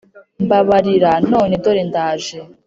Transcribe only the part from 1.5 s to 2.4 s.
dore ndaje